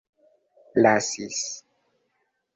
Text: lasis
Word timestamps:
lasis 0.83 1.41